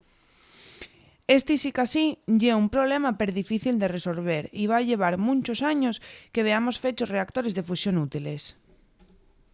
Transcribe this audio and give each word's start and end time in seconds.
esti 1.37 1.55
sicasí 1.65 2.05
ye 2.41 2.51
un 2.63 2.67
problema 2.75 3.17
perdifícil 3.21 3.75
de 3.79 3.91
resolver 3.97 4.43
y 4.61 4.63
va 4.71 4.85
llevar 4.89 5.15
munchos 5.25 5.59
años 5.73 5.95
que 6.33 6.45
veamos 6.47 6.75
fechos 6.83 7.11
reactores 7.15 7.53
de 7.55 7.67
fusión 7.69 7.95
útiles 8.07 8.41